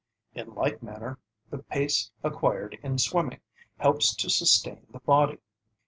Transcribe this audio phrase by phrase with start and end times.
[0.33, 1.19] In like manner
[1.51, 3.41] the pace acquired in swimming
[3.77, 5.37] helps to sustain the body.